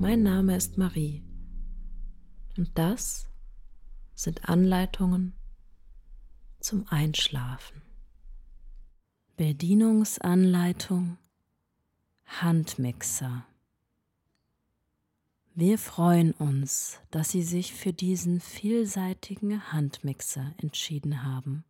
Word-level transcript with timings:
Mein 0.00 0.22
Name 0.22 0.56
ist 0.56 0.78
Marie 0.78 1.22
und 2.56 2.70
das 2.78 3.28
sind 4.14 4.48
Anleitungen 4.48 5.34
zum 6.58 6.88
Einschlafen. 6.88 7.82
Bedienungsanleitung 9.36 11.18
Handmixer. 12.24 13.44
Wir 15.54 15.76
freuen 15.76 16.32
uns, 16.32 16.98
dass 17.10 17.32
Sie 17.32 17.42
sich 17.42 17.74
für 17.74 17.92
diesen 17.92 18.40
vielseitigen 18.40 19.70
Handmixer 19.70 20.54
entschieden 20.56 21.24
haben 21.24 21.62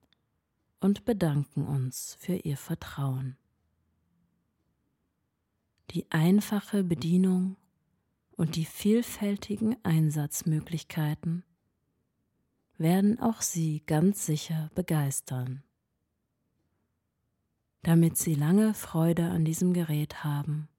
und 0.79 1.05
bedanken 1.05 1.67
uns 1.67 2.17
für 2.21 2.37
Ihr 2.37 2.57
Vertrauen. 2.57 3.37
Die 5.91 6.09
einfache 6.13 6.85
Bedienung 6.85 7.57
und 8.41 8.57
die 8.57 8.65
vielfältigen 8.65 9.77
Einsatzmöglichkeiten 9.85 11.45
werden 12.79 13.21
auch 13.21 13.43
Sie 13.43 13.83
ganz 13.85 14.25
sicher 14.25 14.71
begeistern. 14.75 15.63
Damit 17.83 18.17
Sie 18.17 18.35
lange 18.35 18.73
Freude 18.73 19.29
an 19.29 19.45
diesem 19.45 19.75
Gerät 19.75 20.25
haben, 20.25 20.71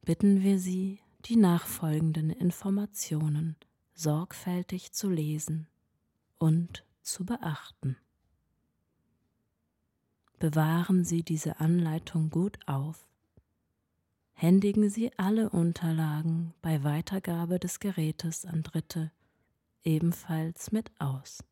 bitten 0.00 0.42
wir 0.42 0.58
Sie, 0.58 1.02
die 1.26 1.36
nachfolgenden 1.36 2.30
Informationen 2.30 3.56
sorgfältig 3.92 4.92
zu 4.92 5.10
lesen 5.10 5.68
und 6.38 6.86
zu 7.02 7.26
beachten. 7.26 7.98
Bewahren 10.38 11.04
Sie 11.04 11.22
diese 11.22 11.60
Anleitung 11.60 12.30
gut 12.30 12.58
auf. 12.66 13.06
Händigen 14.34 14.90
Sie 14.90 15.10
alle 15.16 15.50
Unterlagen 15.50 16.54
bei 16.60 16.84
Weitergabe 16.84 17.58
des 17.58 17.80
Gerätes 17.80 18.44
an 18.44 18.62
Dritte 18.62 19.10
ebenfalls 19.82 20.70
mit 20.70 20.90
aus. 20.98 21.42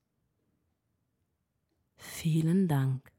Vielen 1.97 2.69
Dank. 2.69 3.11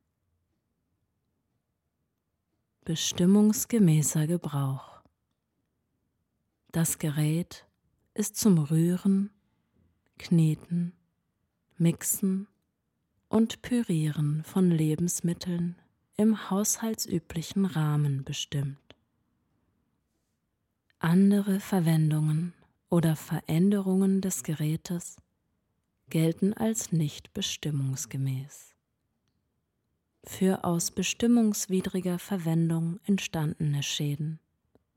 Bestimmungsgemäßer 2.85 4.27
Gebrauch 4.27 4.93
das 6.73 6.97
Gerät 6.97 7.67
ist 8.15 8.35
zum 8.35 8.57
Rühren, 8.57 9.29
Kneten, 10.17 10.93
Mixen 11.77 12.47
und 13.29 13.61
Pürieren 13.61 14.43
von 14.43 14.71
Lebensmitteln 14.71 15.75
im 16.17 16.49
haushaltsüblichen 16.49 17.65
Rahmen 17.65 18.23
bestimmt. 18.23 18.82
Andere 21.05 21.59
Verwendungen 21.59 22.53
oder 22.89 23.17
Veränderungen 23.17 24.21
des 24.21 24.41
Gerätes 24.41 25.17
gelten 26.07 26.53
als 26.53 26.93
nicht 26.93 27.33
bestimmungsgemäß. 27.33 28.73
Für 30.23 30.63
aus 30.63 30.91
bestimmungswidriger 30.91 32.19
Verwendung 32.19 33.01
entstandene 33.03 33.83
Schäden 33.83 34.39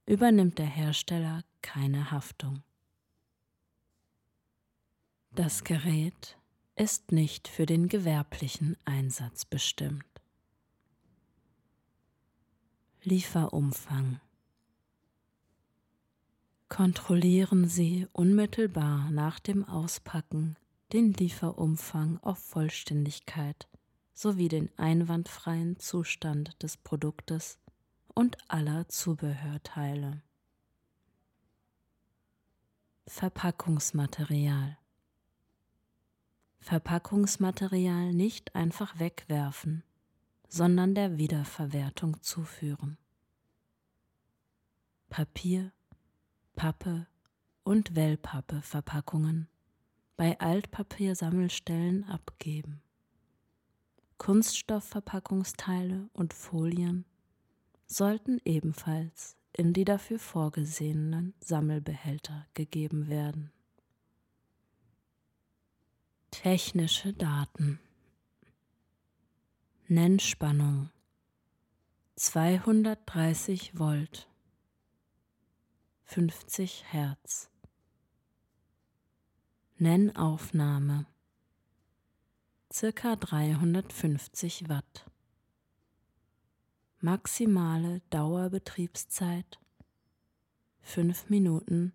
übernimmt 0.06 0.60
der 0.60 0.66
Hersteller 0.66 1.42
keine 1.60 2.12
Haftung. 2.12 2.62
Das 5.32 5.64
Gerät 5.64 6.38
ist 6.76 7.10
nicht 7.10 7.48
für 7.48 7.66
den 7.66 7.88
gewerblichen 7.88 8.76
Einsatz 8.84 9.44
bestimmt. 9.44 10.06
Lieferumfang 13.02 14.20
Kontrollieren 16.68 17.68
Sie 17.68 18.08
unmittelbar 18.12 19.10
nach 19.10 19.38
dem 19.38 19.64
Auspacken 19.64 20.56
den 20.92 21.12
Lieferumfang 21.12 22.18
auf 22.22 22.38
Vollständigkeit 22.38 23.68
sowie 24.14 24.48
den 24.48 24.70
einwandfreien 24.78 25.78
Zustand 25.78 26.60
des 26.62 26.76
Produktes 26.76 27.58
und 28.14 28.36
aller 28.48 28.88
Zubehörteile. 28.88 30.22
Verpackungsmaterial 33.06 34.76
Verpackungsmaterial 36.58 38.12
nicht 38.12 38.56
einfach 38.56 38.98
wegwerfen, 38.98 39.84
sondern 40.48 40.96
der 40.96 41.16
Wiederverwertung 41.16 42.20
zuführen. 42.22 42.98
Papier, 45.08 45.70
Pappe 46.56 47.06
und 47.64 47.94
Wellpappe 47.94 48.62
Verpackungen 48.62 49.46
bei 50.16 50.40
Altpapiersammelstellen 50.40 52.04
abgeben. 52.04 52.80
Kunststoffverpackungsteile 54.16 56.08
und 56.14 56.32
Folien 56.32 57.04
sollten 57.86 58.40
ebenfalls 58.46 59.36
in 59.52 59.74
die 59.74 59.84
dafür 59.84 60.18
vorgesehenen 60.18 61.34
Sammelbehälter 61.40 62.46
gegeben 62.54 63.08
werden. 63.08 63.52
Technische 66.30 67.12
Daten 67.12 67.78
Nennspannung 69.88 70.88
230 72.16 73.78
Volt 73.78 74.26
50 76.08 76.84
Hertz 76.92 77.50
Nennaufnahme 79.76 81.04
circa 82.72 83.16
350 83.16 84.68
Watt 84.68 85.10
Maximale 87.00 88.02
Dauerbetriebszeit 88.10 89.58
5 90.82 91.28
Minuten 91.28 91.92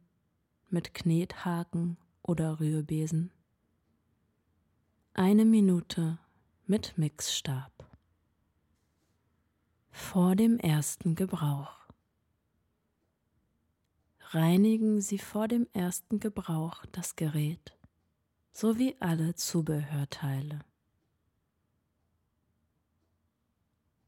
mit 0.69 0.93
Knethaken 0.93 1.97
oder 2.22 2.59
Rührbesen. 2.59 3.31
Eine 5.13 5.45
Minute 5.45 6.19
mit 6.67 6.97
Mixstab. 6.97 7.89
Vor 9.89 10.35
dem 10.35 10.59
ersten 10.59 11.16
Gebrauch. 11.16 11.80
Reinigen 14.33 15.01
Sie 15.01 15.17
vor 15.19 15.49
dem 15.49 15.67
ersten 15.73 16.21
Gebrauch 16.21 16.85
das 16.93 17.17
Gerät 17.17 17.77
sowie 18.53 18.95
alle 19.01 19.35
Zubehörteile. 19.35 20.59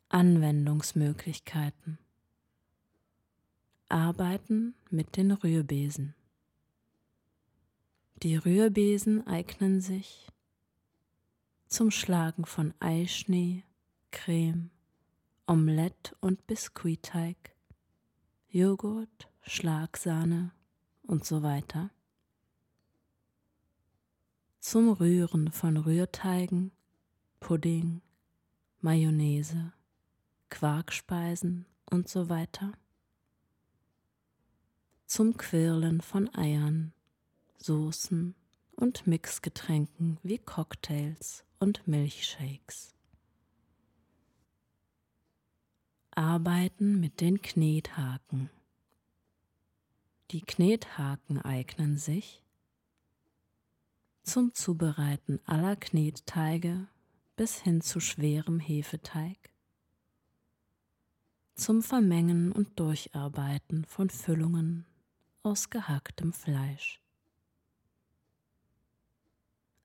Anwendungsmöglichkeiten. 0.07 1.97
Arbeiten 3.89 4.75
mit 4.89 5.17
den 5.17 5.33
Rührbesen. 5.33 6.15
Die 8.21 8.37
Rührbesen 8.37 9.27
eignen 9.27 9.81
sich 9.81 10.29
zum 11.67 11.91
Schlagen 11.91 12.45
von 12.45 12.73
Eischnee, 12.79 13.65
Creme, 14.11 14.69
Omelette 15.47 16.15
und 16.21 16.47
Biskuitteig, 16.47 17.57
Joghurt, 18.47 19.32
Schlagsahne 19.45 20.51
und 21.03 21.25
so 21.25 21.43
weiter. 21.43 21.89
Zum 24.59 24.89
Rühren 24.89 25.51
von 25.51 25.75
Rührteigen, 25.75 26.71
Pudding, 27.41 28.01
Mayonnaise, 28.79 29.73
Quarkspeisen 30.49 31.65
und 31.89 32.07
so 32.07 32.29
weiter. 32.29 32.71
Zum 35.05 35.35
Quirlen 35.35 35.99
von 35.99 36.33
Eiern, 36.33 36.93
Soßen 37.57 38.35
und 38.77 39.05
Mixgetränken 39.05 40.19
wie 40.23 40.37
Cocktails 40.37 41.43
und 41.59 41.85
Milchshakes. 41.85 42.95
Arbeiten 46.11 46.99
mit 46.99 47.19
den 47.19 47.41
Knethaken. 47.41 48.49
Die 50.33 50.41
Knethaken 50.41 51.39
eignen 51.39 51.95
sich 51.95 52.41
zum 54.23 54.55
Zubereiten 54.55 55.39
aller 55.45 55.75
Knetteige 55.75 56.87
bis 57.35 57.59
hin 57.59 57.81
zu 57.81 57.99
schwerem 57.99 58.59
Hefeteig, 58.59 59.53
zum 61.53 61.83
Vermengen 61.83 62.51
und 62.51 62.79
Durcharbeiten 62.79 63.85
von 63.85 64.09
Füllungen 64.09 64.87
aus 65.43 65.69
gehacktem 65.69 66.33
Fleisch. 66.33 66.99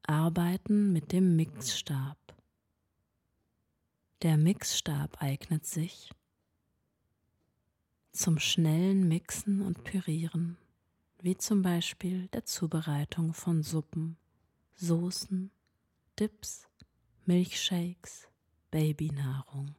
Arbeiten 0.05 0.95
mit 0.95 1.13
dem 1.13 1.37
Mixstab. 1.37 2.17
Der 4.23 4.39
Mixstab 4.39 5.21
eignet 5.21 5.67
sich 5.67 6.11
zum 8.13 8.39
schnellen 8.39 9.09
Mixen 9.09 9.63
und 9.63 9.85
Pürieren, 9.85 10.57
wie 11.21 11.37
zum 11.37 11.63
Beispiel 11.63 12.29
der 12.29 12.45
Zubereitung 12.45 13.35
von 13.35 13.63
Suppen, 13.63 14.17
Soßen, 14.75 15.51
Dips, 16.19 16.69
Milchshakes, 17.27 18.29
Babynahrung. 18.71 19.75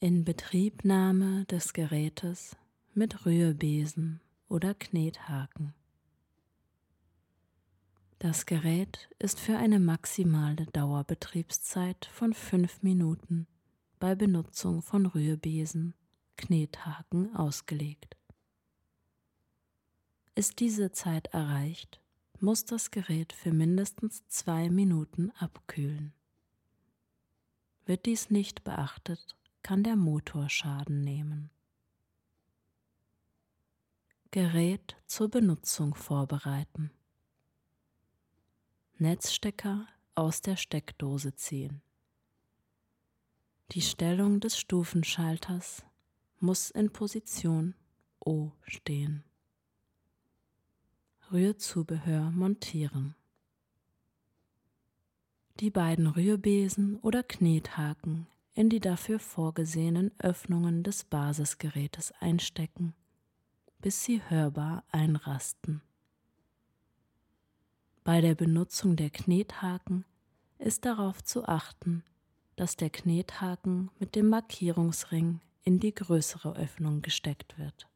In 0.00 0.24
Betriebnahme 0.24 1.44
des 1.46 1.72
Gerätes 1.72 2.56
mit 2.94 3.24
Rührbesen 3.26 4.20
oder 4.48 4.74
Knethaken. 4.74 5.74
Das 8.18 8.46
Gerät 8.46 9.10
ist 9.18 9.38
für 9.38 9.58
eine 9.58 9.78
maximale 9.78 10.66
Dauerbetriebszeit 10.66 12.06
von 12.06 12.32
fünf 12.32 12.82
Minuten 12.82 13.46
bei 13.98 14.14
Benutzung 14.14 14.82
von 14.82 15.06
Rührbesen, 15.06 15.94
Knethaken 16.36 17.34
ausgelegt. 17.34 18.16
Ist 20.34 20.60
diese 20.60 20.92
Zeit 20.92 21.28
erreicht, 21.28 22.00
muss 22.40 22.64
das 22.64 22.90
Gerät 22.90 23.32
für 23.32 23.52
mindestens 23.52 24.26
zwei 24.28 24.68
Minuten 24.68 25.30
abkühlen. 25.38 26.12
Wird 27.86 28.04
dies 28.06 28.30
nicht 28.30 28.64
beachtet, 28.64 29.36
kann 29.62 29.82
der 29.82 29.96
Motor 29.96 30.50
Schaden 30.50 31.00
nehmen. 31.00 31.50
Gerät 34.30 34.96
zur 35.06 35.30
Benutzung 35.30 35.94
vorbereiten. 35.94 36.90
Netzstecker 38.98 39.86
aus 40.14 40.42
der 40.42 40.56
Steckdose 40.56 41.34
ziehen. 41.34 41.80
Die 43.72 43.82
Stellung 43.82 44.38
des 44.38 44.56
Stufenschalters 44.58 45.84
muss 46.38 46.70
in 46.70 46.92
Position 46.92 47.74
O 48.20 48.52
stehen. 48.62 49.24
Rührzubehör 51.32 52.30
montieren. 52.30 53.16
Die 55.58 55.70
beiden 55.70 56.06
Rührbesen 56.06 56.96
oder 57.00 57.24
Knethaken 57.24 58.28
in 58.54 58.70
die 58.70 58.80
dafür 58.80 59.18
vorgesehenen 59.18 60.12
Öffnungen 60.18 60.84
des 60.84 61.02
Basisgerätes 61.02 62.12
einstecken, 62.20 62.94
bis 63.80 64.04
sie 64.04 64.22
hörbar 64.28 64.84
einrasten. 64.92 65.82
Bei 68.04 68.20
der 68.20 68.36
Benutzung 68.36 68.94
der 68.94 69.10
Knethaken 69.10 70.04
ist 70.58 70.84
darauf 70.84 71.24
zu 71.24 71.48
achten, 71.48 72.04
dass 72.56 72.76
der 72.76 72.90
Knethaken 72.90 73.90
mit 73.98 74.16
dem 74.16 74.28
Markierungsring 74.28 75.40
in 75.62 75.78
die 75.78 75.94
größere 75.94 76.56
Öffnung 76.56 77.02
gesteckt 77.02 77.58
wird. 77.58 77.88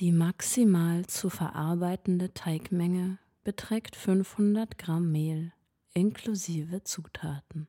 Die 0.00 0.10
maximal 0.10 1.06
zu 1.06 1.30
verarbeitende 1.30 2.34
Teigmenge 2.34 3.18
beträgt 3.44 3.94
500 3.94 4.76
Gramm 4.76 5.12
Mehl 5.12 5.52
inklusive 5.94 6.82
Zutaten. 6.82 7.68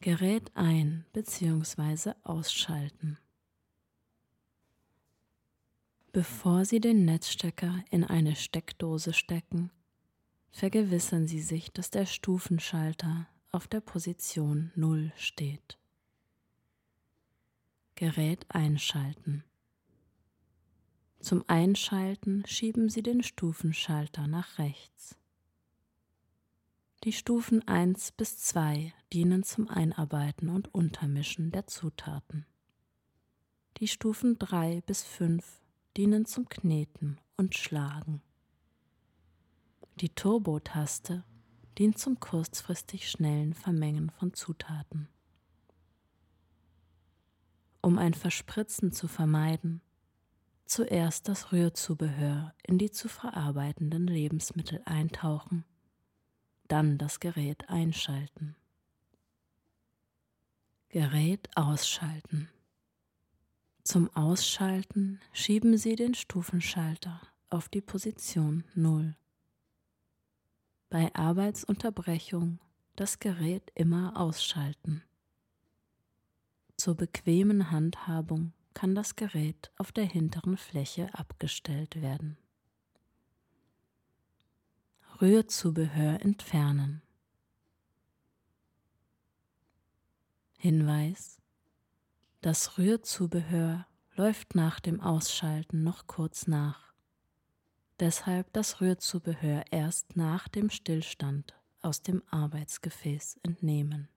Gerät 0.00 0.50
ein 0.54 1.04
bzw. 1.12 2.12
ausschalten. 2.22 3.18
Bevor 6.12 6.64
Sie 6.64 6.80
den 6.80 7.04
Netzstecker 7.04 7.84
in 7.90 8.04
eine 8.04 8.36
Steckdose 8.36 9.12
stecken, 9.12 9.70
vergewissern 10.54 11.26
Sie 11.26 11.40
sich, 11.40 11.72
dass 11.72 11.90
der 11.90 12.06
Stufenschalter 12.06 13.26
auf 13.50 13.66
der 13.66 13.80
Position 13.80 14.70
0 14.76 15.12
steht. 15.16 15.78
Gerät 17.96 18.46
einschalten. 18.48 19.42
Zum 21.18 21.44
Einschalten 21.48 22.44
schieben 22.46 22.88
Sie 22.88 23.02
den 23.02 23.24
Stufenschalter 23.24 24.28
nach 24.28 24.58
rechts. 24.58 25.16
Die 27.02 27.12
Stufen 27.12 27.66
1 27.66 28.12
bis 28.12 28.38
2 28.38 28.94
dienen 29.12 29.42
zum 29.42 29.68
Einarbeiten 29.68 30.48
und 30.48 30.72
Untermischen 30.72 31.50
der 31.50 31.66
Zutaten. 31.66 32.46
Die 33.78 33.88
Stufen 33.88 34.38
3 34.38 34.82
bis 34.82 35.02
5 35.02 35.60
dienen 35.96 36.26
zum 36.26 36.48
Kneten 36.48 37.20
und 37.36 37.56
Schlagen. 37.56 38.22
Die 40.00 40.08
Turbo-Taste 40.08 41.22
dient 41.78 41.98
zum 41.98 42.18
kurzfristig 42.18 43.08
schnellen 43.08 43.54
Vermengen 43.54 44.10
von 44.10 44.34
Zutaten. 44.34 45.08
Um 47.80 47.98
ein 47.98 48.14
Verspritzen 48.14 48.90
zu 48.90 49.06
vermeiden, 49.06 49.82
zuerst 50.66 51.28
das 51.28 51.52
Rührzubehör 51.52 52.52
in 52.64 52.78
die 52.78 52.90
zu 52.90 53.08
verarbeitenden 53.08 54.08
Lebensmittel 54.08 54.82
eintauchen, 54.84 55.64
dann 56.66 56.98
das 56.98 57.20
Gerät 57.20 57.68
einschalten. 57.68 58.56
Gerät 60.88 61.48
ausschalten. 61.56 62.48
Zum 63.84 64.08
Ausschalten 64.16 65.20
schieben 65.32 65.76
Sie 65.76 65.94
den 65.94 66.14
Stufenschalter 66.14 67.20
auf 67.50 67.68
die 67.68 67.82
Position 67.82 68.64
0. 68.74 69.14
Bei 70.94 71.12
Arbeitsunterbrechung 71.12 72.60
das 72.94 73.18
Gerät 73.18 73.72
immer 73.74 74.16
ausschalten. 74.16 75.02
Zur 76.76 76.94
bequemen 76.94 77.72
Handhabung 77.72 78.52
kann 78.74 78.94
das 78.94 79.16
Gerät 79.16 79.72
auf 79.76 79.90
der 79.90 80.04
hinteren 80.04 80.56
Fläche 80.56 81.12
abgestellt 81.12 82.00
werden. 82.00 82.38
Rührzubehör 85.20 86.20
entfernen. 86.20 87.02
Hinweis 90.58 91.42
das 92.40 92.78
Rührzubehör 92.78 93.84
läuft 94.14 94.54
nach 94.54 94.78
dem 94.78 95.00
Ausschalten 95.00 95.82
noch 95.82 96.06
kurz 96.06 96.46
nach. 96.46 96.83
Deshalb 98.00 98.52
das 98.52 98.80
Rührzubehör 98.80 99.64
erst 99.70 100.16
nach 100.16 100.48
dem 100.48 100.68
Stillstand 100.68 101.54
aus 101.80 102.02
dem 102.02 102.22
Arbeitsgefäß 102.30 103.38
entnehmen. 103.42 104.08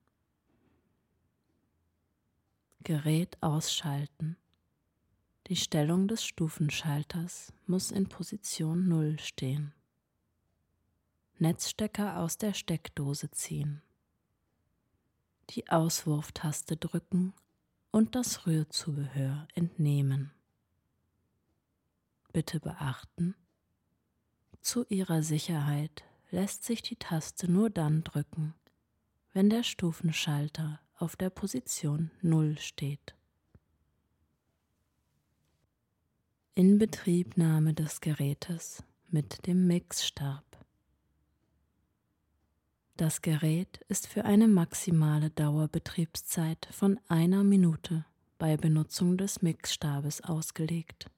Gerät 2.83 3.37
ausschalten. 3.41 4.37
Die 5.47 5.55
Stellung 5.55 6.07
des 6.07 6.25
Stufenschalters 6.25 7.53
muss 7.67 7.91
in 7.91 8.09
Position 8.09 8.87
0 8.87 9.19
stehen. 9.19 9.73
Netzstecker 11.37 12.17
aus 12.17 12.37
der 12.37 12.53
Steckdose 12.53 13.29
ziehen. 13.29 13.83
Die 15.51 15.69
Auswurftaste 15.69 16.77
drücken 16.77 17.33
und 17.91 18.15
das 18.15 18.47
Rührzubehör 18.47 19.47
entnehmen. 19.53 20.31
Bitte 22.33 22.59
beachten, 22.59 23.35
zu 24.61 24.85
Ihrer 24.89 25.23
Sicherheit 25.23 26.03
lässt 26.31 26.63
sich 26.63 26.81
die 26.81 26.95
Taste 26.95 27.51
nur 27.51 27.69
dann 27.69 28.03
drücken, 28.03 28.53
wenn 29.33 29.49
der 29.49 29.63
Stufenschalter 29.63 30.79
auf 30.97 31.15
der 31.15 31.29
Position 31.29 32.11
0 32.21 32.57
steht. 32.57 33.15
Inbetriebnahme 36.55 37.73
des 37.73 38.01
Gerätes 38.01 38.83
mit 39.09 39.45
dem 39.45 39.67
Mixstab. 39.67 40.43
Das 42.97 43.21
Gerät 43.21 43.85
ist 43.89 44.07
für 44.07 44.25
eine 44.25 44.47
maximale 44.47 45.29
Dauerbetriebszeit 45.29 46.67
von 46.71 46.99
einer 47.07 47.43
Minute 47.43 48.05
bei 48.39 48.57
Benutzung 48.57 49.17
des 49.17 49.43
Mixstabes 49.43 50.21
ausgelegt. 50.21 51.11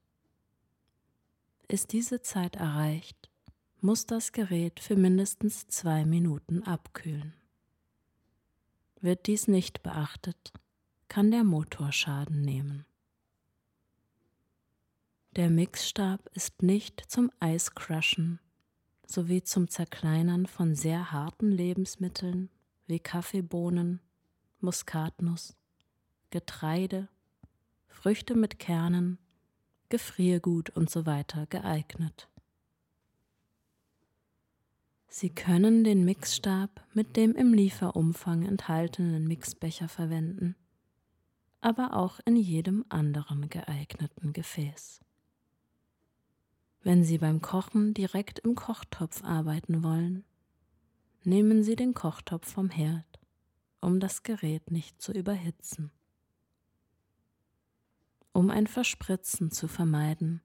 Ist 1.70 1.94
diese 1.94 2.22
Zeit 2.22 2.58
erreicht, 2.58 3.29
muss 3.82 4.06
das 4.06 4.32
Gerät 4.32 4.80
für 4.80 4.96
mindestens 4.96 5.68
zwei 5.68 6.06
Minuten 6.06 6.64
abkühlen. 6.64 7.34
Wird 9.02 9.28
dies 9.28 9.48
nicht 9.48 9.84
beachtet, 9.84 10.54
kann 11.08 11.32
der 11.32 11.44
Motor 11.44 11.92
Schaden 11.92 12.42
nehmen. 12.42 12.86
Der 15.36 15.50
Mixstab 15.50 16.30
ist 16.34 16.62
nicht 16.62 17.04
zum 17.08 17.32
Eiscrushen 17.40 18.40
sowie 19.10 19.42
zum 19.42 19.68
Zerkleinern 19.68 20.46
von 20.46 20.76
sehr 20.76 21.12
harten 21.12 21.52
Lebensmitteln 21.52 22.50
wie 22.86 23.00
Kaffeebohnen, 23.00 24.02
Muskatnuss, 24.60 25.56
Getreide, 26.30 27.08
Früchte 27.88 28.36
mit 28.36 28.60
Kernen, 28.60 29.18
Gefriergut 29.90 30.70
und 30.70 30.92
so 30.92 31.04
geeignet. 31.04 32.29
Sie 35.12 35.32
können 35.32 35.84
den 35.84 36.06
Mixstab 36.06 36.86
mit 36.94 37.18
dem 37.18 37.34
im 37.34 37.52
Lieferumfang 37.52 38.44
enthaltenen 38.44 39.28
Mixbecher 39.28 39.90
verwenden, 39.90 40.56
aber 41.62 41.96
auch 41.96 42.20
in 42.26 42.36
jedem 42.36 42.86
anderen 42.90 43.50
geeigneten 43.50 44.34
Gefäß. 44.34 45.02
Wenn 46.84 47.04
Sie 47.04 47.18
beim 47.18 47.42
Kochen 47.42 47.96
direkt 47.96 48.38
im 48.40 48.54
Kochtopf 48.54 49.24
arbeiten 49.24 49.84
wollen, 49.84 50.24
nehmen 51.24 51.64
Sie 51.64 51.76
den 51.76 51.96
Kochtopf 51.96 52.54
vom 52.54 52.70
Herd, 52.70 53.20
um 53.82 54.00
das 54.00 54.22
Gerät 54.22 54.70
nicht 54.70 55.02
zu 55.02 55.12
überhitzen. 55.12 55.92
Um 58.32 58.52
ein 58.52 58.68
Verspritzen 58.68 59.50
zu 59.50 59.68
vermeiden, 59.68 60.42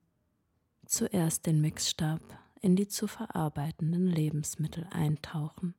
zuerst 0.87 1.45
den 1.45 1.61
Mixstab 1.61 2.23
in 2.65 2.77
die 2.77 2.89
zu 2.89 3.07
verarbeitenden 3.07 4.07
Lebensmittel 4.07 4.87
eintauchen, 4.91 5.75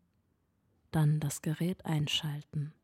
dann 0.92 1.20
das 1.20 1.42
Gerät 1.42 1.84
einschalten. 1.84 2.76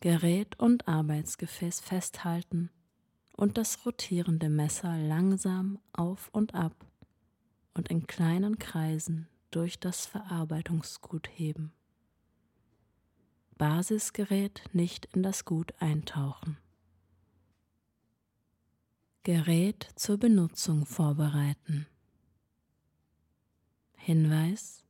Gerät 0.00 0.60
und 0.60 0.86
Arbeitsgefäß 0.86 1.80
festhalten 1.80 2.68
und 3.32 3.56
das 3.56 3.86
rotierende 3.86 4.50
Messer 4.50 4.98
langsam 4.98 5.78
auf 5.94 6.28
und 6.32 6.54
ab 6.54 6.84
und 7.72 7.88
in 7.88 8.06
kleinen 8.06 8.58
Kreisen 8.58 9.26
durch 9.50 9.80
das 9.80 10.04
Verarbeitungsgut 10.04 11.30
heben. 11.32 11.72
Basisgerät 13.56 14.64
nicht 14.74 15.06
in 15.14 15.22
das 15.22 15.46
Gut 15.46 15.72
eintauchen. 15.80 16.58
Gerät 19.22 19.86
zur 19.96 20.16
Benutzung 20.16 20.86
vorbereiten. 20.86 21.86
Hinweis 23.96 24.82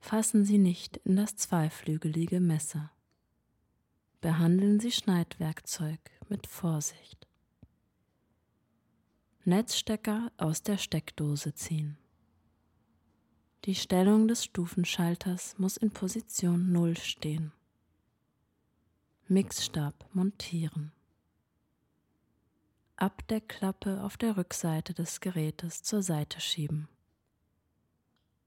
Fassen 0.00 0.46
Sie 0.46 0.56
nicht 0.56 0.96
in 1.04 1.16
das 1.16 1.36
zweiflügelige 1.36 2.40
Messer. 2.40 2.90
Behandeln 4.22 4.80
Sie 4.80 4.92
Schneidwerkzeug 4.92 6.00
mit 6.30 6.46
Vorsicht. 6.46 7.26
Netzstecker 9.44 10.32
aus 10.38 10.62
der 10.62 10.78
Steckdose 10.78 11.52
ziehen. 11.54 11.98
Die 13.66 13.74
Stellung 13.74 14.26
des 14.26 14.44
Stufenschalters 14.44 15.58
muss 15.58 15.76
in 15.76 15.90
Position 15.90 16.72
0 16.72 16.96
stehen. 16.96 17.52
Mixstab 19.26 20.08
montieren. 20.14 20.92
Abdeckklappe 23.00 24.02
auf 24.02 24.16
der 24.16 24.36
Rückseite 24.36 24.92
des 24.92 25.20
Gerätes 25.20 25.84
zur 25.84 26.02
Seite 26.02 26.40
schieben. 26.40 26.88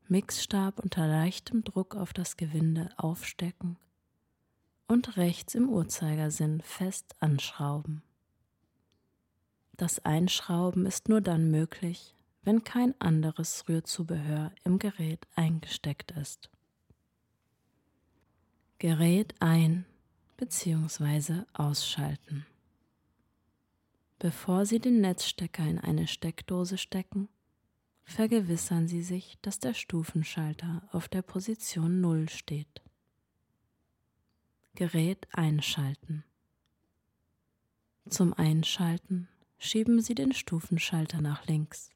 Mixstab 0.10 0.79
unter 0.79 1.08
leichtem 1.08 1.63
Druck 1.63 1.96
auf 1.96 2.12
das 2.12 2.36
Gewinde 2.36 2.89
aufstecken 2.98 3.77
und 4.89 5.15
rechts 5.15 5.55
im 5.55 5.70
Uhrzeigersinn 5.70 6.60
fest 6.62 7.15
anschrauben. 7.22 8.03
Das 9.77 10.03
Einschrauben 10.03 10.86
ist 10.86 11.08
nur 11.08 11.22
dann 11.22 11.50
möglich, 11.50 12.13
wenn 12.43 12.65
kein 12.65 13.00
anderes 13.00 13.63
Rührzubehör 13.70 14.51
im 14.65 14.79
Gerät 14.79 15.27
eingesteckt 15.36 16.12
ist. 16.12 16.50
Gerät 18.79 19.34
ein 19.39 19.86
bzw. 20.36 21.43
ausschalten. 21.53 22.46
Bevor 24.22 24.68
Sie 24.68 24.78
den 24.78 25.01
Netzstecker 25.01 25.63
in 25.66 25.80
eine 25.80 26.06
Steckdose 26.06 26.78
stecken, 26.78 27.28
vergewissern 28.04 28.88
Sie 28.88 29.01
sich, 29.01 29.40
dass 29.42 29.58
der 29.58 29.74
Stufenschalter 29.74 30.88
auf 30.92 31.10
der 31.10 31.24
Position 31.24 32.01
0 32.01 32.30
steht. 32.30 32.84
Gerät 34.75 35.28
einschalten. 35.32 36.24
Zum 38.08 38.36
Einschalten 38.36 39.28
schieben 39.58 40.04
Sie 40.04 40.13
den 40.13 40.34
Stufenschalter 40.34 41.20
nach 41.20 41.48
links. 41.48 41.90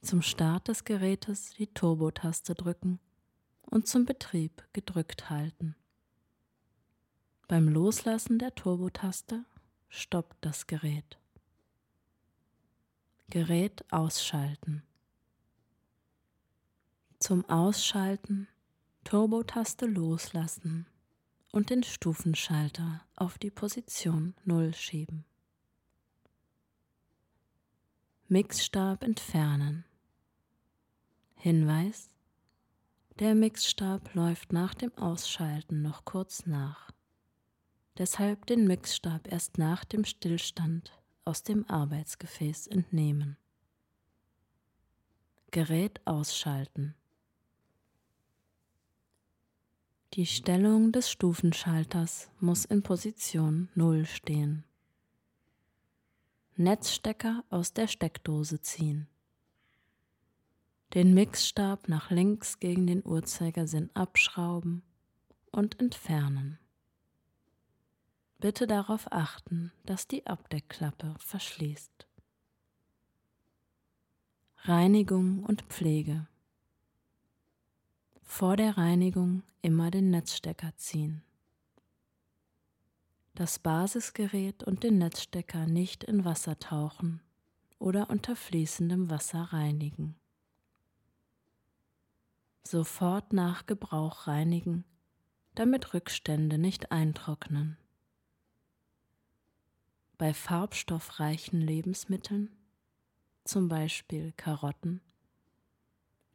Zum 0.00 0.22
Start 0.22 0.68
des 0.68 0.84
Gerätes 0.84 1.50
die 1.50 1.66
Turbo-Taste 1.66 2.54
drücken 2.54 3.00
und 3.60 3.86
zum 3.86 4.06
Betrieb 4.06 4.66
gedrückt 4.72 5.28
halten. 5.28 5.76
Beim 7.48 7.68
Loslassen 7.68 8.38
der 8.38 8.54
Turbo-Taste 8.54 9.44
stoppt 9.88 10.36
das 10.40 10.66
Gerät. 10.66 11.18
Gerät 13.28 13.84
ausschalten. 13.92 14.82
Zum 17.18 17.44
Ausschalten 17.48 18.48
Turbo-Taste 19.04 19.86
loslassen 19.86 20.86
und 21.52 21.70
den 21.70 21.82
Stufenschalter 21.82 23.04
auf 23.16 23.38
die 23.38 23.50
Position 23.50 24.34
0 24.44 24.74
schieben. 24.74 25.24
Mixstab 28.28 29.04
entfernen. 29.04 29.84
Hinweis: 31.36 32.10
Der 33.20 33.34
Mixstab 33.34 34.14
läuft 34.14 34.52
nach 34.52 34.74
dem 34.74 34.92
Ausschalten 34.98 35.82
noch 35.82 36.04
kurz 36.04 36.44
nach. 36.46 36.90
Deshalb 37.98 38.44
den 38.46 38.66
Mixstab 38.66 39.30
erst 39.32 39.56
nach 39.56 39.84
dem 39.84 40.04
Stillstand 40.04 40.92
aus 41.24 41.42
dem 41.42 41.68
Arbeitsgefäß 41.68 42.66
entnehmen. 42.66 43.38
Gerät 45.50 46.00
ausschalten. 46.06 46.94
Die 50.12 50.26
Stellung 50.26 50.92
des 50.92 51.10
Stufenschalters 51.10 52.30
muss 52.38 52.66
in 52.66 52.82
Position 52.82 53.70
0 53.74 54.04
stehen. 54.04 54.64
Netzstecker 56.56 57.44
aus 57.50 57.72
der 57.72 57.86
Steckdose 57.86 58.60
ziehen. 58.60 59.08
Den 60.94 61.14
Mixstab 61.14 61.88
nach 61.88 62.10
links 62.10 62.60
gegen 62.60 62.86
den 62.86 63.04
Uhrzeigersinn 63.04 63.90
abschrauben 63.94 64.82
und 65.50 65.80
entfernen. 65.80 66.58
Bitte 68.38 68.66
darauf 68.66 69.10
achten, 69.12 69.72
dass 69.84 70.08
die 70.08 70.26
Abdeckklappe 70.26 71.14
verschließt. 71.18 72.06
Reinigung 74.58 75.44
und 75.44 75.62
Pflege. 75.62 76.26
Vor 78.22 78.56
der 78.56 78.76
Reinigung 78.76 79.42
immer 79.62 79.90
den 79.90 80.10
Netzstecker 80.10 80.76
ziehen 80.76 81.22
das 83.36 83.58
Basisgerät 83.58 84.64
und 84.64 84.82
den 84.82 84.98
Netzstecker 84.98 85.66
nicht 85.66 86.04
in 86.04 86.24
Wasser 86.24 86.58
tauchen 86.58 87.20
oder 87.78 88.08
unter 88.08 88.34
fließendem 88.34 89.10
Wasser 89.10 89.42
reinigen. 89.52 90.16
Sofort 92.64 93.32
nach 93.32 93.66
Gebrauch 93.66 94.26
reinigen, 94.26 94.84
damit 95.54 95.92
Rückstände 95.94 96.58
nicht 96.58 96.90
eintrocknen. 96.90 97.76
Bei 100.18 100.32
farbstoffreichen 100.32 101.60
Lebensmitteln, 101.60 102.50
zum 103.44 103.68
Beispiel 103.68 104.32
Karotten, 104.36 105.00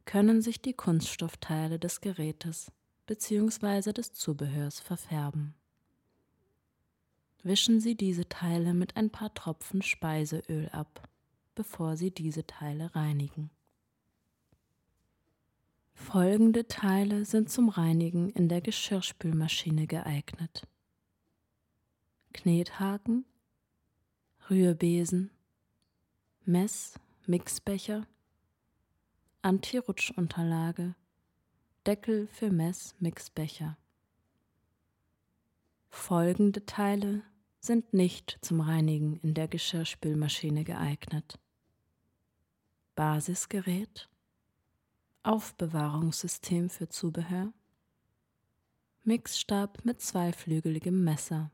können 0.04 0.42
sich 0.42 0.60
die 0.60 0.74
Kunststoffteile 0.74 1.78
des 1.78 2.00
Gerätes 2.00 2.72
bzw. 3.06 3.92
des 3.92 4.12
Zubehörs 4.12 4.80
verfärben 4.80 5.54
wischen 7.42 7.80
Sie 7.80 7.96
diese 7.96 8.28
Teile 8.28 8.74
mit 8.74 8.96
ein 8.96 9.10
paar 9.10 9.34
Tropfen 9.34 9.82
Speiseöl 9.82 10.68
ab, 10.70 11.08
bevor 11.54 11.96
Sie 11.96 12.10
diese 12.10 12.46
Teile 12.46 12.94
reinigen. 12.94 13.50
Folgende 15.94 16.66
Teile 16.66 17.24
sind 17.24 17.50
zum 17.50 17.68
Reinigen 17.68 18.30
in 18.30 18.48
der 18.48 18.60
Geschirrspülmaschine 18.60 19.86
geeignet. 19.86 20.66
Knethaken, 22.32 23.24
Rührbesen, 24.50 25.30
Mess, 26.44 26.98
Mixbecher, 27.26 28.06
Antirutschunterlage, 29.40 30.94
Deckel 31.86 32.26
für 32.26 32.50
Mess, 32.50 32.94
Mixbecher. 32.98 33.78
Folgende 35.88 36.66
Teile 36.66 37.22
sind 37.60 37.94
nicht 37.94 38.38
zum 38.40 38.60
Reinigen 38.60 39.16
in 39.16 39.34
der 39.34 39.46
Geschirrspülmaschine 39.46 40.64
geeignet. 40.64 41.38
Basisgerät, 42.96 44.08
Aufbewahrungssystem 45.22 46.68
für 46.68 46.88
Zubehör, 46.88 47.52
Mixstab 49.04 49.84
mit 49.84 50.00
zweiflügeligem 50.00 51.04
Messer. 51.04 51.52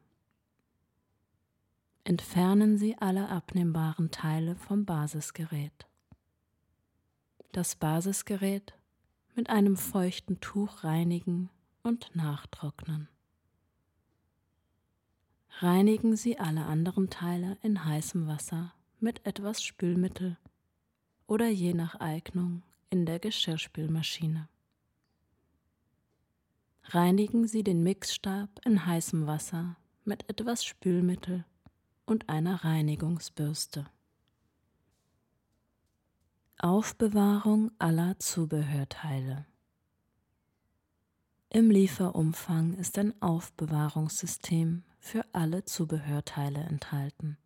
Entfernen 2.09 2.79
Sie 2.79 2.97
alle 2.97 3.29
abnehmbaren 3.29 4.11
Teile 4.11 4.57
vom 4.57 4.87
Basisgerät. 4.87 5.87
Das 7.53 7.77
Basisgerät 7.77 8.73
mit 9.35 9.51
einem 9.51 9.77
feuchten 9.77 10.41
Tuch 10.41 10.85
reinigen 10.85 11.51
und 11.83 12.11
nachtrocknen. 12.17 13.11
Reinigen 15.59 16.17
Sie 16.17 16.39
alle 16.39 16.65
anderen 16.65 17.11
Teile 17.11 17.59
in 17.63 17.85
heißem 17.85 18.27
Wasser 18.27 18.73
mit 19.01 19.27
etwas 19.27 19.63
Spülmittel 19.63 20.39
oder 21.27 21.49
je 21.49 21.75
nach 21.75 21.97
Eignung 21.97 22.63
in 22.89 23.05
der 23.05 23.19
Geschirrspülmaschine. 23.19 24.49
Reinigen 26.85 27.47
Sie 27.47 27.63
den 27.63 27.83
Mixstab 27.83 28.49
in 28.65 28.87
heißem 28.87 29.27
Wasser 29.27 29.77
mit 30.07 30.27
etwas 30.31 30.65
Spülmittel 30.65 31.45
und 32.09 32.29
einer 32.31 32.65
Reinigungsbürste. 32.65 33.87
Aufbewahrung 36.59 37.71
aller 37.79 38.19
Zubehörteile. 38.19 39.45
Im 41.51 41.71
Lieferumfang 41.71 42.75
ist 42.75 42.99
ein 42.99 43.21
Aufbewahrungssystem 43.21 44.85
für 44.99 45.25
alle 45.33 45.67
Zubehörteile 45.67 46.61
enthalten. 46.61 47.37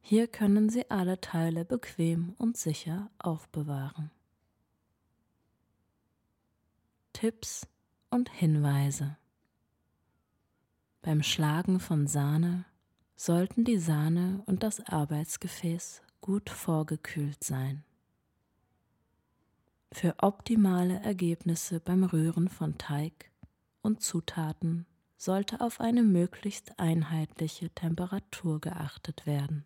Hier 0.00 0.26
können 0.26 0.70
Sie 0.70 0.90
alle 0.90 1.20
Teile 1.20 1.64
bequem 1.64 2.34
und 2.38 2.56
sicher 2.56 3.10
aufbewahren. 3.18 4.10
Tipps 7.12 7.66
und 8.10 8.30
Hinweise 8.30 9.18
Beim 11.02 11.22
Schlagen 11.22 11.78
von 11.78 12.06
Sahne 12.06 12.64
sollten 13.16 13.64
die 13.64 13.78
Sahne 13.78 14.42
und 14.46 14.62
das 14.62 14.80
Arbeitsgefäß 14.80 16.02
gut 16.20 16.50
vorgekühlt 16.50 17.42
sein. 17.42 17.82
Für 19.92 20.14
optimale 20.18 21.00
Ergebnisse 21.00 21.80
beim 21.80 22.04
Rühren 22.04 22.48
von 22.48 22.76
Teig 22.76 23.30
und 23.80 24.02
Zutaten 24.02 24.86
sollte 25.16 25.60
auf 25.60 25.80
eine 25.80 26.02
möglichst 26.02 26.78
einheitliche 26.78 27.70
Temperatur 27.70 28.60
geachtet 28.60 29.24
werden. 29.24 29.64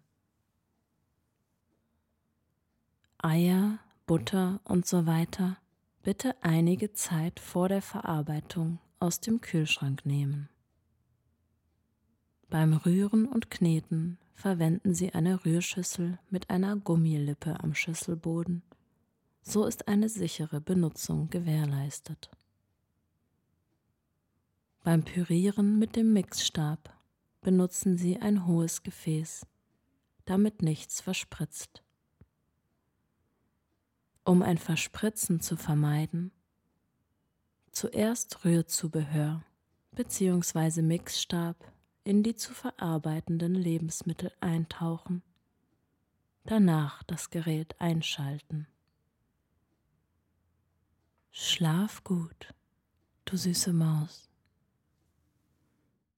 Eier, 3.19 3.79
Butter 4.07 4.61
und 4.65 4.87
so 4.87 5.07
weiter 5.07 5.57
bitte 6.03 6.35
einige 6.43 6.93
Zeit 6.93 7.41
vor 7.41 7.69
der 7.69 7.83
Verarbeitung 7.83 8.79
aus 8.99 9.21
dem 9.21 9.41
Kühlschrank 9.41 10.07
nehmen. 10.07 10.49
Beim 12.51 12.73
Rühren 12.73 13.27
und 13.27 13.49
Kneten 13.49 14.19
verwenden 14.35 14.93
Sie 14.93 15.15
eine 15.15 15.45
Rührschüssel 15.45 16.19
mit 16.31 16.51
einer 16.51 16.75
Gummilippe 16.75 17.61
am 17.61 17.77
Schüsselboden. 17.77 18.65
So 19.41 19.67
ist 19.67 19.87
eine 19.87 20.09
sichere 20.09 20.61
Benutzung 20.61 21.31
gewährleistet. 21.31 22.29
Beim 24.83 25.05
Pürieren 25.05 25.79
mit 25.79 25.95
dem 25.95 26.13
Mixstab 26.13 26.93
benutzen 27.41 27.97
Sie 27.97 28.19
ein 28.19 28.49
hohes 28.49 28.83
Gefäß, 28.83 29.47
damit 30.25 30.61
nichts 30.61 31.01
verspritzt. 31.01 31.85
Um 34.25 34.43
ein 34.43 34.59
Verspritzen 34.59 35.39
zu 35.39 35.57
vermeiden, 35.57 36.33
zuerst 37.71 38.45
Rührzubehör 38.45 39.45
bzw. 39.93 40.83
Mixstab 40.83 41.57
in 42.05 42.23
die 42.23 42.35
zu 42.35 42.55
verarbeitenden 42.55 43.55
Lebensmittel 43.55 44.33
eintauchen, 44.41 45.23
danach 46.45 47.03
das 47.05 47.31
Gerät 47.31 47.81
einschalten. 47.81 48.67
Schlaf 51.31 52.03
gut, 52.05 52.55
du 53.25 53.37
süße 53.37 53.73
Maus. 53.73 54.30